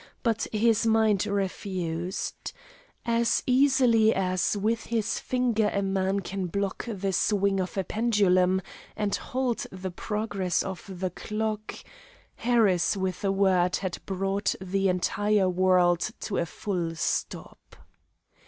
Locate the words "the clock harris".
10.99-12.97